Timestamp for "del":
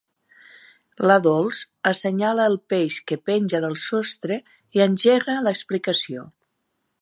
3.67-3.77